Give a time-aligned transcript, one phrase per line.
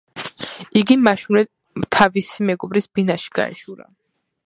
[0.81, 1.45] იგი მაშინვე
[1.99, 3.91] თავის მეგობრის ბინაში გაეშურა.